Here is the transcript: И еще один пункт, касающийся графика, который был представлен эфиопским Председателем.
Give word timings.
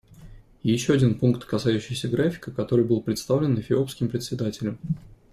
И 0.63 0.71
еще 0.71 0.93
один 0.93 1.13
пункт, 1.19 1.45
касающийся 1.45 2.07
графика, 2.07 2.49
который 2.49 2.83
был 2.83 3.01
представлен 3.03 3.59
эфиопским 3.59 4.09
Председателем. 4.09 4.79